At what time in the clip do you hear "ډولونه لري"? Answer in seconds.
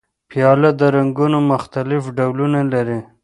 2.17-2.99